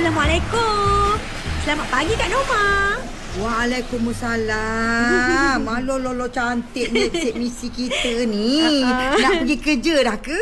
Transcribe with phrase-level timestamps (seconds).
[0.00, 1.20] Assalamualaikum.
[1.60, 2.96] Selamat pagi Kak Norma.
[3.36, 5.60] Waalaikumsalam.
[5.68, 8.80] Malo lolo cantik ni Cik misi kita ni.
[8.80, 10.40] Nak pergi kerja dah ke?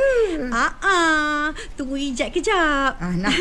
[0.54, 1.50] Ah, ah.
[1.74, 3.02] tunggu ijat kejap.
[3.02, 3.34] Ah, nah.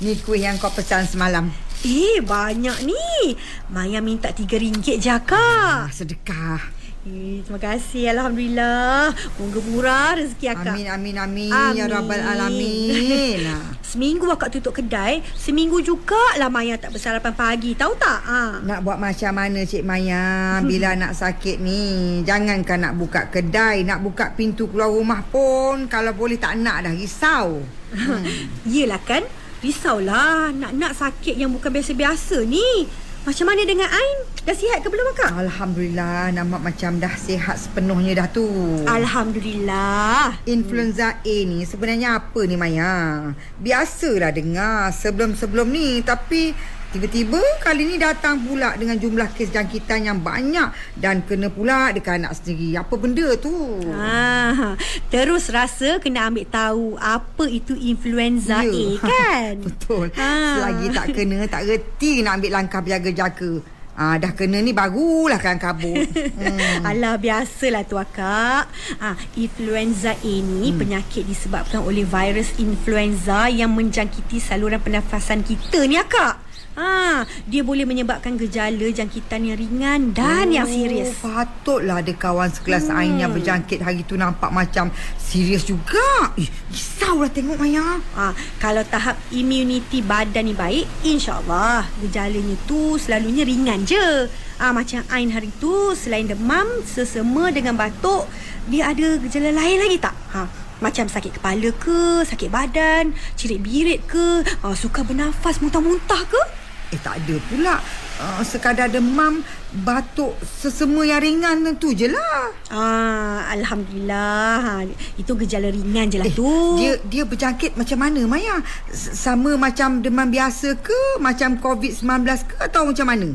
[0.00, 1.52] Ni kuih yang kau pesan semalam.
[1.84, 3.36] Eh, banyak ni.
[3.68, 5.36] Maya minta RM3 je, Kak.
[5.36, 6.77] Ah, sedekah.
[7.08, 8.04] Eh, terima kasih.
[8.12, 9.16] Alhamdulillah.
[9.40, 10.76] Moga murah rezeki akak.
[10.76, 11.72] Amin, amin, amin.
[11.72, 13.40] Ya Rabbal Alamin.
[13.48, 13.72] Ah.
[13.80, 17.72] Seminggu akak tutup kedai, seminggu juga lah Maya tak bersarapan pagi.
[17.72, 18.20] Tahu tak?
[18.28, 18.60] Ha.
[18.60, 21.82] Nak buat macam mana Cik Maya Bila nak sakit ni
[22.26, 26.92] Jangankan nak buka kedai Nak buka pintu keluar rumah pun Kalau boleh tak nak dah
[26.92, 27.62] Risau
[27.94, 28.24] hmm.
[28.74, 29.24] Yelah kan?
[29.64, 30.52] Risaulah.
[30.52, 32.86] Nak-nak sakit yang bukan biasa-biasa ni.
[33.28, 34.24] Macam mana dengan Ain?
[34.48, 35.36] Dah sihat ke belum akak?
[35.36, 38.48] Alhamdulillah Nampak macam dah sihat sepenuhnya dah tu
[38.88, 40.32] Alhamdulillah.
[40.48, 43.28] Influenza A ni sebenarnya apa ni Maya?
[43.60, 46.56] Biasalah dengar sebelum-sebelum ni Tapi
[46.92, 52.20] tiba-tiba kali ni datang pula dengan jumlah kes jangkitan yang banyak Dan kena pula dekat
[52.20, 53.52] anak sendiri Apa benda tu?
[53.92, 54.74] Ah,
[55.12, 58.72] terus rasa kena ambil tahu apa itu influenza Ya.
[58.72, 59.54] A kan?
[59.68, 60.56] Betul Ah.
[60.58, 63.60] Selagi tak kena tak reti nak ambil langkah berjaga-jaga
[63.98, 66.06] Ah, dah kena ni barulah kan kabut.
[66.38, 66.86] Hmm.
[66.86, 68.70] Alah biasalah tu akak.
[69.02, 70.78] Ah, influenza A ni hmm.
[70.78, 76.47] penyakit disebabkan oleh virus influenza yang menjangkiti saluran pernafasan kita ni akak.
[76.78, 81.10] Ha, dia boleh menyebabkan gejala jangkitan yang ringan dan oh, yang serius.
[81.18, 82.94] Patutlah ada kawan sekelas hmm.
[82.94, 86.30] Ain yang berjangkit hari tu nampak macam serius juga.
[86.38, 87.98] Eh, risaulah tengok Maya.
[88.14, 88.30] Ha,
[88.62, 94.30] kalau tahap immuniti badan ni baik, insyaAllah gejalanya tu selalunya ringan je.
[94.62, 98.30] Ha, macam Ain hari tu, selain demam, sesama dengan batuk,
[98.70, 100.14] dia ada gejala lain lagi tak?
[100.30, 100.46] Ha,
[100.78, 106.67] macam sakit kepala ke, sakit badan, cirit-birit ke, ha, suka bernafas muntah-muntah ke?
[106.88, 107.76] Eh tak ada pula.
[108.16, 109.44] Uh, sekadar demam,
[109.84, 112.48] batuk, sesama yang ringan tu je lah.
[112.72, 114.56] Ah, Alhamdulillah.
[114.58, 114.72] Ha,
[115.14, 116.48] itu gejala ringan je lah Eh, tu.
[116.80, 118.64] dia dia berjangkit macam mana Maya?
[118.92, 121.20] Sama macam demam biasa ke?
[121.20, 122.08] Macam COVID-19
[122.48, 122.54] ke?
[122.58, 123.28] Atau macam mana?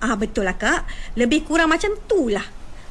[0.00, 0.88] Ah betul lah kak.
[1.14, 2.44] Lebih kurang macam tu lah.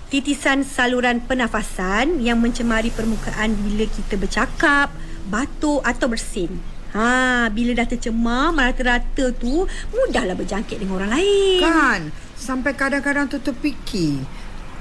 [0.10, 4.94] Titisan saluran pernafasan yang mencemari permukaan bila kita bercakap,
[5.26, 6.54] batuk atau bersin.
[6.94, 11.62] Ha, bila dah tercemar rata-rata tu mudahlah berjangkit dengan orang lain.
[11.62, 12.02] Kan?
[12.38, 14.22] Sampai kadang-kadang tu terfikir.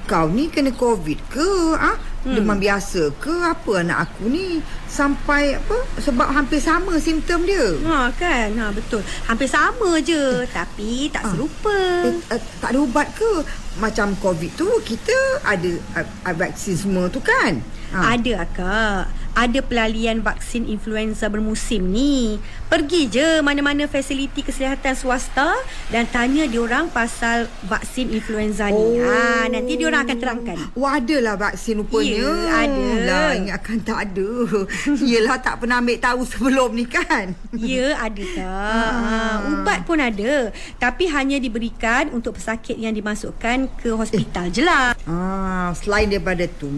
[0.03, 1.79] Kau ni kena COVID ke?
[1.79, 1.95] Ah,
[2.27, 2.35] hmm.
[2.35, 3.31] Demam biasa ke?
[3.31, 4.59] Apa anak aku ni?
[4.83, 5.79] Sampai apa?
[5.95, 7.79] Sebab hampir sama simptom dia.
[7.87, 8.51] Ha kan?
[8.51, 8.99] Ha betul.
[9.31, 11.71] Hampir sama je tapi tak serupa.
[12.03, 13.47] Eh, uh, tak ada ubat ke?
[13.79, 15.15] Macam COVID tu kita
[15.47, 17.63] ada uh, uh, vaksin semua tu kan?
[17.93, 19.03] Ada akak.
[19.33, 22.37] Ada pelalian vaksin influenza bermusim ni.
[22.69, 25.57] Pergi je mana-mana fasiliti kesihatan swasta
[25.89, 29.01] dan tanya diorang pasal vaksin influenza ni.
[29.01, 30.57] Ha, nanti diorang akan terangkan.
[30.77, 32.29] Wah, adalah vaksin rupanya.
[32.29, 32.33] Ya,
[32.65, 32.87] ada.
[33.09, 34.29] Lah, ingatkan tak ada.
[35.09, 37.33] Yelah, tak pernah ambil tahu sebelum ni kan?
[37.53, 38.43] Ya, ada kak.
[38.43, 39.17] Ha,
[39.49, 40.49] ubat pun ada.
[40.81, 44.97] Tapi hanya diberikan untuk pesakit yang dimasukkan ke hospital je lah.
[45.05, 46.69] Ah, selain daripada tu,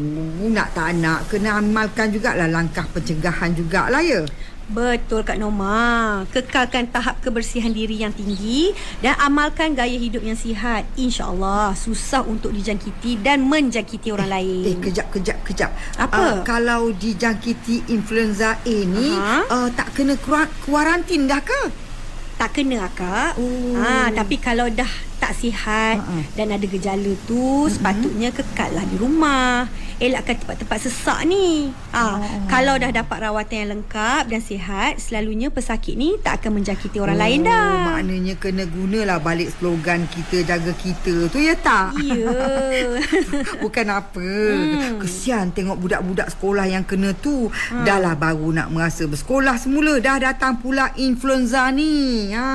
[0.51, 4.25] nak tak nak, kena amalkan jugalah langkah pencegahan jugalah ya.
[4.65, 6.25] Betul Kak Norma.
[6.33, 10.89] Kekalkan tahap kebersihan diri yang tinggi dan amalkan gaya hidup yang sihat.
[10.97, 14.65] InsyaAllah susah untuk dijangkiti dan menjangkiti orang lain.
[14.65, 15.69] Eh, kejap, kejap, kejap.
[16.01, 16.17] Apa?
[16.17, 19.45] Uh, kalau dijangkiti influenza A ni, Aha.
[19.53, 21.61] uh, tak kena kuar- kuarantin dah ke?
[22.35, 23.37] Tak kena akak.
[23.39, 23.79] Oh.
[23.79, 24.89] Ha, tapi kalau dah
[25.25, 26.21] tak sihat Ha-ha.
[26.37, 29.65] dan ada gejala tu sepatutnya kekallah di rumah.
[29.97, 31.71] Elakkan tempat-tempat sesak ni.
[31.95, 36.99] Ha, Kalau dah dapat rawatan yang lengkap dan sihat, selalunya pesakit ni tak akan menjangkiti
[36.99, 37.71] orang lain dah.
[37.71, 41.95] Oh, Maknanya kena gunalah balik slogan kita jaga kita tu ya tak?
[42.03, 42.27] Ya.
[43.63, 44.19] Bukan apa.
[44.19, 44.99] Hmm.
[44.99, 47.47] Kesian tengok budak-budak sekolah yang kena tu.
[47.47, 47.87] Hmm.
[47.87, 49.95] Dah lah baru nak merasa bersekolah semula.
[50.03, 52.29] Dah datang pula influenza ni.
[52.35, 52.51] Ha.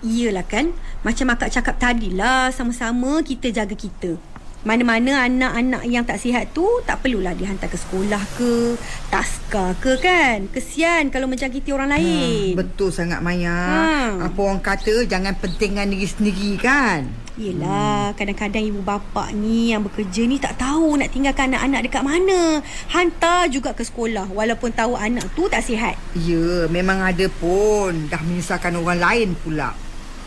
[0.00, 0.72] Iyalah kan
[1.04, 4.16] Macam akak cakap tadi lah Sama-sama kita jaga kita
[4.60, 8.76] Mana-mana anak-anak yang tak sihat tu Tak perlulah dihantar ke sekolah ke
[9.08, 13.56] Taska ke kan Kesian kalau menjangkiti orang lain Ha, betul sangat Maya.
[13.56, 14.28] Ha.
[14.28, 17.08] Apa orang kata jangan pentingkan diri sendiri kan?
[17.40, 22.60] Yelah Kadang-kadang ibu bapa ni Yang bekerja ni tak tahu Nak tinggalkan anak-anak dekat mana
[22.92, 28.12] Hantar juga ke sekolah Walaupun tahu anak tu tak sihat Ya, memang ada pun.
[28.12, 29.72] Dah menyusahkan orang lain pula.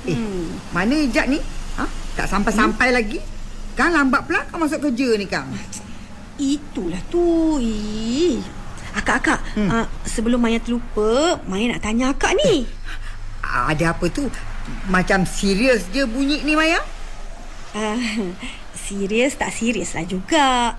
[0.03, 0.51] Eh, Hmm.
[0.69, 1.39] mana Ijat ni?
[1.75, 1.85] Ha?
[2.13, 2.95] Tak sampai-sampai hmm?
[2.95, 3.19] lagi?
[3.73, 5.47] Kan lambat pula kau masuk kerja ni Kang.
[6.35, 8.41] Itulah tu Ih.
[8.93, 9.69] Akak-akak Hmm.
[9.69, 12.69] uh, Sebelum Maya terlupa Maya nak tanya akak ni
[13.41, 14.29] A- ada apa tu?
[14.85, 16.79] Macam serius je bunyi ni Maya.
[17.73, 17.97] Uh,
[18.85, 20.77] serius tak serius lah juga.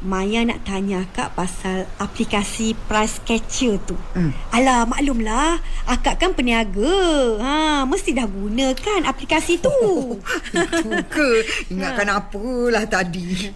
[0.00, 3.92] Maya nak tanya akak pasal aplikasi price catcher tu.
[4.16, 4.32] Hmm.
[4.48, 5.60] Alah, maklumlah.
[5.84, 7.36] Akak kan peniaga.
[7.36, 9.68] Ha, mesti dah gunakan aplikasi tu.
[10.56, 11.44] Itu ke?
[11.68, 13.52] Ingatkan apalah tadi.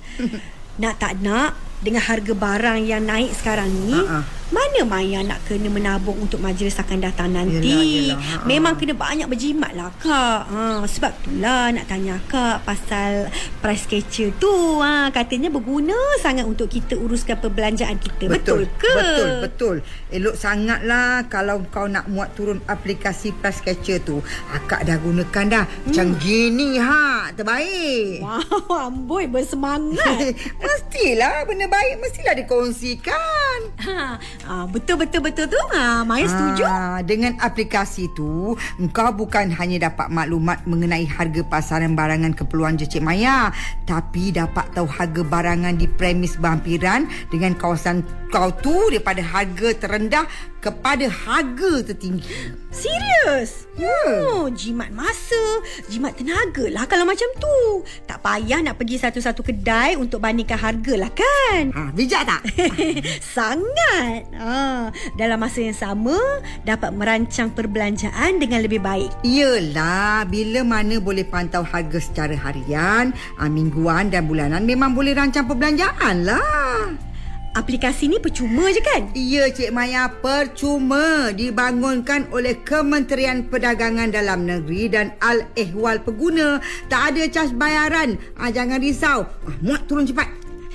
[0.76, 4.44] nak tak nak, dengan harga barang yang naik sekarang ni, Ha-ha.
[4.52, 7.64] Mana Maya nak kena menabung untuk majlis akan datang nanti?
[7.64, 8.44] Yelah, yelah, ha-ha.
[8.44, 10.44] Memang kena banyak berjimat lah kak.
[10.52, 13.32] Ha, sebab itulah nak tanya kak pasal
[13.64, 14.52] price catcher tu.
[14.85, 18.29] Ha, katanya berguna sangat untuk kita uruskan perbelanjaan kita.
[18.29, 18.93] Betul, ke?
[18.93, 19.76] Betul, betul.
[20.12, 24.20] Elok sangatlah kalau kau nak muat turun aplikasi price catcher tu.
[24.52, 25.64] Akak dah gunakan dah.
[25.88, 28.20] Macam gini ha, terbaik.
[28.20, 30.37] Wow, amboi bersemangat.
[30.64, 33.58] mestilah benda baik mestilah dikongsikan.
[33.88, 35.60] ha, ha, betul, betul, betul tu.
[35.75, 36.62] Ha, Maya setuju.
[36.66, 42.90] Ah, dengan aplikasi tu, engkau bukan hanya dapat maklumat mengenai harga pasaran barangan keperluan je
[42.90, 43.54] Cik Maya,
[43.86, 48.02] tapi dapat tahu harga barangan di premis berhampiran dengan kawasan
[48.34, 50.26] kau tu daripada harga terendah
[50.58, 52.50] kepada harga tertinggi.
[52.75, 53.70] Serius?
[53.78, 53.94] Ya.
[54.26, 55.38] Oh, jimat masa,
[55.86, 57.86] jimat tenaga lah kalau macam tu.
[58.10, 61.70] Tak payah nak pergi satu-satu kedai untuk bandingkan harga lah kan?
[61.70, 62.42] Ha, bijak tak?
[63.38, 64.26] Sangat.
[64.34, 66.19] Ha, dalam masa yang sama,
[66.66, 69.14] dapat merancang perbelanjaan dengan lebih baik.
[69.22, 75.46] Yelah, bila mana boleh pantau harga secara harian, ah, mingguan dan bulanan memang boleh rancang
[75.46, 77.13] perbelanjaan lah.
[77.54, 79.14] Aplikasi ni percuma je kan?
[79.14, 86.58] Ya, Cik Maya, percuma dibangunkan oleh Kementerian Perdagangan Dalam Negeri dan Al-Ehwal Pengguna.
[86.90, 88.18] Tak ada cas bayaran.
[88.34, 89.22] Ah, jangan risau.
[89.46, 90.26] Ah, muat turun cepat.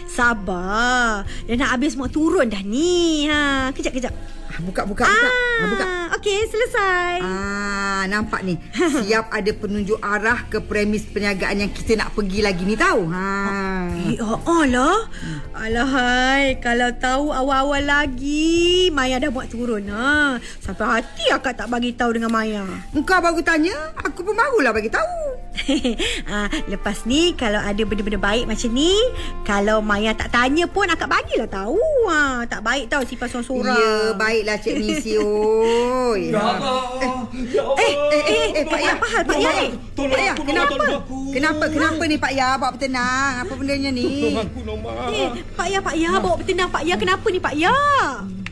[0.07, 1.27] Sabar.
[1.27, 3.27] Dah nak habis mau turun dah ni.
[3.27, 4.15] Ha, kejap kejap.
[4.49, 5.29] Ah, buka, buka, buka.
[5.29, 5.85] Ah, buka.
[6.17, 7.21] okey, selesai.
[7.21, 8.57] Ah, nampak ni.
[9.05, 13.05] Siap ada penunjuk arah ke premis perniagaan yang kita nak pergi lagi ni tahu.
[13.13, 13.29] Ha.
[14.09, 15.05] Eh, oh, oh lah.
[15.53, 19.85] Alahai, kalau tahu awal-awal lagi, Maya dah buat turun.
[19.93, 20.41] Ha.
[20.57, 22.65] Sampai hati akak tak bagi tahu dengan Maya.
[22.89, 25.37] Engkau baru tanya, aku pun barulah bagi tahu.
[26.31, 28.93] ha, lepas ni, kalau ada benda-benda baik macam ni,
[29.45, 31.77] kalau Maya tak tanya pun, akak bagilah tahu.
[32.09, 33.77] Ha, tak baik tau simpan sorang-sorang.
[33.77, 35.13] Ya, baiklah Cik Nisi.
[35.19, 36.31] Oi.
[36.31, 36.79] Ya Allah.
[37.35, 37.83] Ya Allah.
[37.83, 39.51] Eh, eh, eh, eh, Pak Ya, apa hal Pak Ya?
[39.67, 39.69] eh?
[39.91, 40.71] Tolong Pak Ya, aku, kenapa?
[40.71, 41.17] tolong aku.
[41.35, 41.63] Kenapa?
[41.67, 42.47] Kenapa ni Pak Ya?
[42.55, 43.33] Bawa bertenang.
[43.43, 44.07] Apa bendanya ni?
[44.07, 44.91] Tolong aku, Noma.
[45.11, 45.27] Eh,
[45.59, 46.95] Pak Ya, Pak Ya, bawa bertenang Pak Ya.
[46.95, 47.75] Kenapa ni Pak Ya?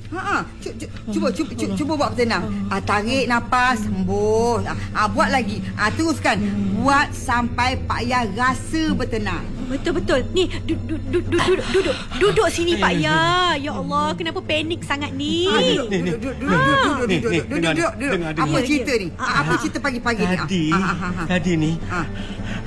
[0.07, 0.71] Ha ah, cu,
[1.11, 2.47] cuba cuba cuba, cuba buat bertenang.
[2.71, 4.63] Ah tarik nafas, hembus.
[4.63, 5.59] Ah, ah buat lagi.
[5.75, 6.39] Ah teruskan.
[6.79, 9.56] Buat sampai Pak Ya rasa bertenang.
[9.67, 10.19] Betul-betul.
[10.31, 11.95] Ni, duduk, duduk, duduk, duduk.
[12.17, 13.19] Duduk sini Pak Ya.
[13.57, 15.45] Ya Allah, kenapa panik sangat ni?
[15.45, 17.07] Ah, duduk, duduk, duduk, duduk,
[17.51, 19.07] duduk, duduk, duduk, Apa cerita ni?
[19.13, 20.35] Apa cerita pagi-pagi ni?
[20.37, 21.71] Tadi, Ah, ah, tadi ni,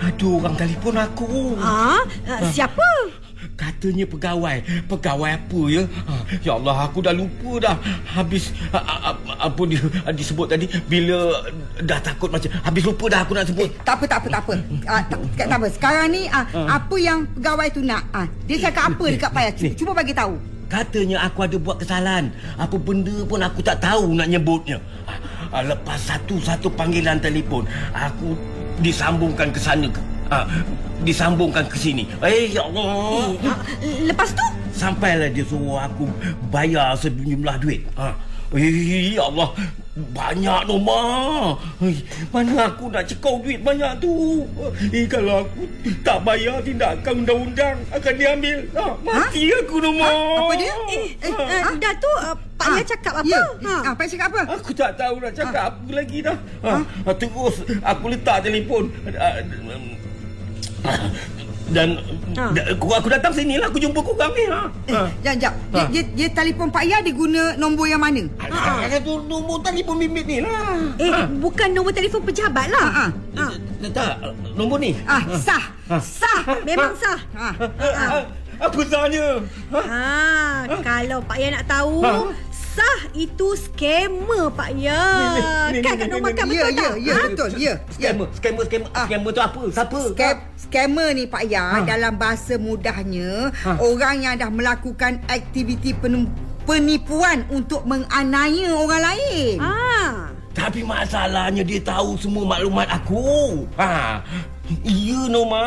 [0.01, 1.57] ada orang telefon aku.
[1.57, 2.05] Ha?
[2.51, 2.89] Siapa?
[3.61, 4.57] Katanya pegawai.
[4.89, 5.85] Pegawai apa ya?
[5.85, 7.77] Ha, Ya Allah, aku dah lupa dah.
[8.09, 9.85] Habis, apa dia
[10.17, 11.45] disebut tadi, bila
[11.85, 13.69] dah takut macam, habis lupa dah aku nak sebut.
[13.69, 14.55] Eh, tak apa, tak apa, tak apa.
[14.91, 15.67] Ah, tak, tak, tak apa.
[15.69, 18.03] Sekarang ni, ah, apa yang pegawai tu nak?
[18.17, 19.51] Ah, dia cakap apa dekat Pak Ya?
[19.53, 20.35] Cuba, cuba bagi tahu.
[20.71, 22.31] Katanya aku ada buat kesalahan.
[22.55, 24.79] Apa benda pun aku tak tahu nak nyebutnya.
[25.51, 28.39] Lepas satu-satu panggilan telefon, aku
[28.79, 29.91] disambungkan ke sana.
[29.91, 30.45] ke- ah,
[31.03, 32.07] disambungkan ke sini.
[32.23, 33.35] Eh, ya Allah.
[33.37, 33.59] Eh, ah,
[34.09, 34.45] lepas tu?
[34.73, 36.09] Sampailah dia suruh aku
[36.49, 37.83] bayar sejumlah duit.
[37.99, 38.15] Ha.
[38.57, 39.53] Eh, ya Allah.
[40.01, 41.03] Banyak Noma.
[41.85, 41.99] Eh,
[42.33, 44.43] Mana aku nak cekau duit banyak tu?
[44.95, 45.67] Eh, kalau aku
[46.01, 48.59] tak bayar tindakan undang-undang akan diambil.
[48.75, 50.09] Ha, mati aku Noma.
[50.47, 50.75] Apa dia?
[50.95, 53.29] Eh, eh, uh, dah tu uh, Pak Ya cakap apa?
[53.29, 53.43] Ya.
[53.67, 53.75] Ha.
[53.89, 54.41] Ah, Pak Ya cakap apa?
[54.57, 56.39] Aku tak tahu nak cakap apa lagi dah.
[56.65, 56.73] Ha,
[57.17, 58.93] terus aku letak telefon.
[59.17, 59.41] Ah,
[61.71, 62.51] Dan Ha.
[62.75, 63.71] aku, aku datang sini lah.
[63.71, 64.47] Aku jumpa korang ni.
[64.47, 64.63] Ha.
[64.87, 65.55] Eh, jap, jap.
[65.71, 65.91] Dia, Ha.
[65.91, 68.23] dia, dia telefon Pak Ya, dia guna nombor yang mana?
[68.39, 70.79] Alah, tu nombor telefon bimbit ni lah.
[70.99, 72.87] Eh, bukan nombor telefon pejabat lah.
[72.91, 73.47] Ha, Ha.
[73.87, 74.11] Tak,
[74.55, 74.95] nombor ni.
[75.05, 75.63] Ah, sah.
[75.99, 77.19] Sah, memang sah.
[77.35, 77.49] Ha.
[77.79, 78.23] Ah,
[78.61, 79.41] Apa sahnya?
[79.73, 80.05] Ha,
[80.85, 82.13] kalau Pak Ya nak tahu, Ha?
[82.71, 85.03] Sah itu skamer Pak Ya.
[85.03, 85.41] Ni,
[85.73, 86.93] ni, Kan ni, kat ni, kan Ya, betul ya, tak?
[86.97, 87.23] ya, Ha?
[87.27, 87.49] betul.
[87.51, 87.59] Ya.
[87.59, 87.75] Ya.
[87.91, 88.91] Scammer, scammer, scammer.
[88.93, 89.07] Ah.
[89.07, 89.63] Scammer tu apa?
[89.69, 89.99] Siapa?
[90.09, 91.85] Scam, scammer ni Pak Ya Ha.
[91.85, 93.71] dalam bahasa mudahnya Ha.
[93.79, 96.31] orang yang dah melakukan aktiviti penem-
[96.63, 99.57] penipuan untuk menganiaya orang lain.
[99.59, 99.75] Ha.
[100.51, 103.65] Tapi masalahnya dia tahu semua maklumat aku.
[103.77, 104.21] Ha.
[104.81, 105.63] Ya Norma.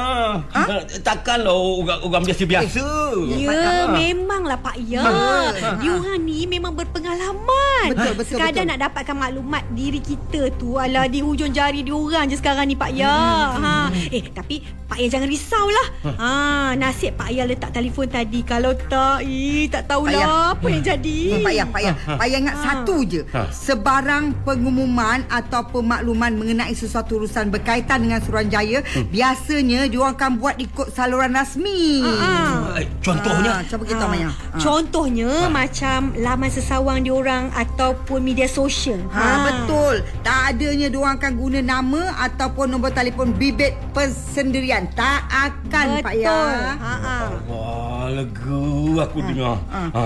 [0.49, 0.63] Ha?
[0.99, 2.83] Takkanlah orang, orang biasa-biasa.
[3.29, 5.03] Ya, memanglah Pak Ya.
[5.03, 5.77] Ha.
[5.77, 7.91] Diorang ni memang berpengalaman.
[7.91, 8.69] Betul, betul, Sekadar betul.
[8.69, 12.91] nak dapatkan maklumat diri kita tu alah di hujung jari diorang je sekarang ni Pak
[12.91, 13.11] Ya.
[13.53, 13.75] Ha.
[14.09, 15.87] Eh, tapi Pak Ya jangan risaulah.
[16.15, 16.31] Ha,
[16.75, 18.41] nasib Pak Ya letak telefon tadi.
[18.41, 20.25] Kalau tak, eh, tak Pak Ya.
[20.25, 21.17] tahulah apa yang jadi.
[21.29, 21.95] Hmm, Pak Yah, Pak Yah.
[22.13, 22.63] Pak Yah ingat Ha.
[22.63, 23.21] satu je.
[23.29, 23.41] Ha.
[23.49, 30.87] Sebarang pengumuman atau pemakluman mengenai sesuatu urusan berkaitan dengan Suruhanjaya, biasanya diorang akan buat ikut
[30.89, 32.03] saluran rasmi.
[32.03, 32.31] Ha.
[32.77, 33.51] Eh, Contohnya?
[33.57, 34.29] Ha, cuba kita Ah, Maya.
[34.29, 34.57] Ha.
[34.57, 39.01] Contohnya macam laman sesawang diorang ataupun media sosial.
[39.09, 39.95] Ha, betul.
[40.21, 44.85] Tak adanya diorang akan guna nama ataupun nombor telefon bibit persendirian.
[44.93, 46.21] Tak akan Pak Betul.
[46.21, 46.75] Yah.
[46.75, 47.27] Ha ah.
[47.47, 48.63] Wah, lega
[49.01, 49.57] aku dengar.
[49.67, 49.81] ha.
[49.89, 50.05] Ha.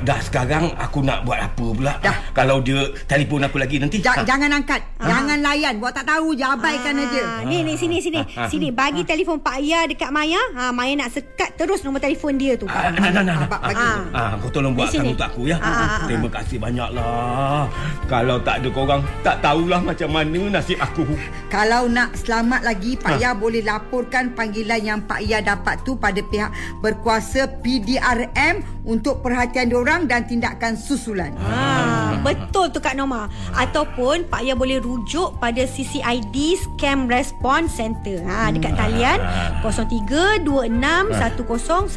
[0.00, 1.98] Dah sekarang aku nak buat apa pula?
[1.98, 2.14] Dah.
[2.30, 3.98] Kalau dia telefon aku lagi nanti.
[3.98, 4.22] Ja- Ha.
[4.22, 4.78] Jangan angkat.
[4.98, 5.74] Jangan layan.
[5.78, 6.44] Buat tak tahu je.
[6.44, 7.22] Abaikan Ah, aja.
[7.42, 8.20] Ni ni sini sini.
[8.34, 8.46] Ah.
[8.46, 10.38] Sini bagi telefon Pak Ya dekat Maya.
[10.52, 12.66] Ha Maya nak sekat terus nombor telefon dia tu.
[12.66, 13.80] Ah, nah, nah, nah, bagi.
[13.80, 13.98] Ah.
[14.12, 15.56] Ah, kau tolong buatkan untuk aku ya.
[15.58, 17.64] Ah, ah, Terima kasih banyaklah.
[18.04, 21.06] Kalau tak ada korang, tak tahulah macam mana nasib aku.
[21.48, 23.18] Kalau nak selamat lagi Pak Ha.
[23.18, 29.66] Ya boleh laporkan panggilan yang Pak Ya dapat tu pada pihak berkuasa PDRM untuk perhatian
[29.80, 31.32] diorang dan tindakan susulan.
[31.40, 33.24] Ha, betul tu Kak Norma.
[33.56, 38.20] Ataupun Pak Ya boleh rujuk pada CCID Scam Response Center.
[38.20, 39.16] Ha dekat talian
[39.64, 41.96] 0326101159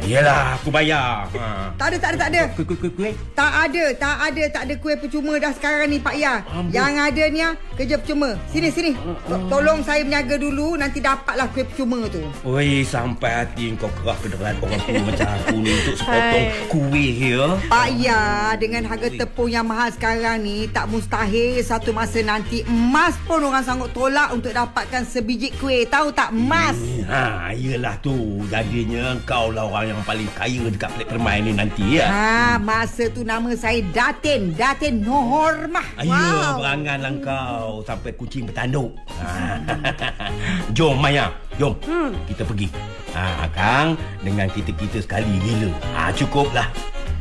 [0.03, 1.29] Yelah, aku bayar.
[1.37, 1.75] Ha.
[1.77, 2.43] Tak ada, tak ada, tak ada.
[2.55, 3.15] Kuih, kuih, kuih, kuih.
[3.35, 6.41] Tak ada, tak ada, tak ada kuih percuma dah sekarang ni Pak Ya.
[6.49, 6.73] Amboi.
[6.73, 8.29] Yang ada ni ah, kerja percuma.
[8.49, 8.93] Sini, sini.
[9.29, 12.23] To- Tolong saya berniaga dulu, nanti dapatlah kuih percuma tu.
[12.43, 17.47] Oi, sampai hati kau kerah kederat orang tua macam aku ni untuk sepotong kuih ya.
[17.69, 18.21] Pak Ya,
[18.55, 23.61] dengan harga tepung yang mahal sekarang ni, tak mustahil satu masa nanti emas pun orang
[23.61, 25.85] sanggup tolak untuk dapatkan sebiji kuih.
[25.85, 26.79] Tahu tak emas?
[27.05, 28.15] Ha, iyalah tu.
[28.49, 32.07] Jadinya kau lah orang yang paling kaya dekat pelik permai ni nanti ya.
[32.09, 34.55] Ha, masa tu nama saya Datin.
[34.55, 35.87] Datin Nohormah.
[35.99, 36.59] Ayo, Wow.
[36.63, 38.93] beranganlah kau sampai kucing bertanduk.
[39.21, 39.59] Ha.
[40.77, 41.75] jom Maya, jom.
[41.87, 42.13] Hmm.
[42.27, 42.69] Kita pergi.
[43.15, 45.71] Ha, Kang, dengan kita-kita sekali gila.
[45.97, 46.69] Ha, cukuplah.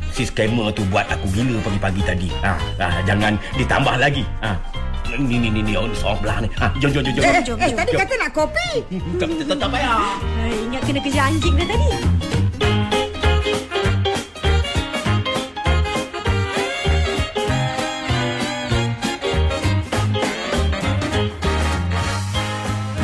[0.08, 2.28] Si scammer tu buat aku gila pagi-pagi tadi.
[2.42, 4.24] Ha, ha, jangan ditambah lagi.
[4.42, 4.50] Ha.
[5.16, 6.48] Ni ni ni ni oh, seorang belah ni.
[6.60, 7.24] Ha, jom jom jom jom.
[7.24, 8.00] Eh, jom, eh, jom, tadi jom.
[8.04, 8.70] kata nak kopi.
[9.16, 10.20] Tak, tak, tak payah.
[10.20, 11.88] Hai, ingat kena kerja anjing dah tadi.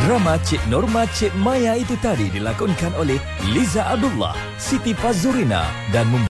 [0.05, 3.17] Drama Cik Norma Cik Maya itu tadi dilakonkan oleh
[3.51, 6.07] Liza Abdullah, Siti Fazurina dan